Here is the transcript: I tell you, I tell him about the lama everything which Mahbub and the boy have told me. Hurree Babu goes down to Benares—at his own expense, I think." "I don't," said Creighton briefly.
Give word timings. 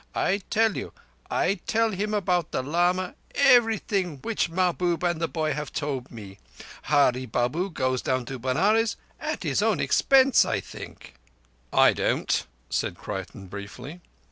I 0.15 0.41
tell 0.49 0.75
you, 0.75 0.93
I 1.29 1.59
tell 1.67 1.91
him 1.91 2.15
about 2.15 2.49
the 2.49 2.63
lama 2.63 3.13
everything 3.35 4.17
which 4.23 4.49
Mahbub 4.49 5.03
and 5.03 5.21
the 5.21 5.27
boy 5.27 5.53
have 5.53 5.71
told 5.71 6.09
me. 6.09 6.39
Hurree 6.89 7.27
Babu 7.27 7.69
goes 7.69 8.01
down 8.01 8.25
to 8.25 8.39
Benares—at 8.39 9.43
his 9.43 9.61
own 9.61 9.79
expense, 9.79 10.43
I 10.43 10.59
think." 10.59 11.13
"I 11.71 11.93
don't," 11.93 12.47
said 12.71 12.97
Creighton 12.97 13.45
briefly. 13.45 14.01